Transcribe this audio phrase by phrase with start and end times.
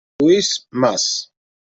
[0.19, 1.03] Lluís Mas